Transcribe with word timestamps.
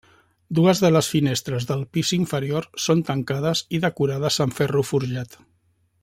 Dues 0.59 0.79
de 0.83 0.89
les 0.93 1.09
finestres 1.15 1.67
del 1.73 1.83
pis 1.97 2.13
inferior 2.17 2.67
són 2.87 3.05
tancades 3.13 3.61
i 3.79 3.83
decorades 3.87 4.39
amb 4.47 4.57
ferro 4.63 4.87
forjat. 4.93 5.37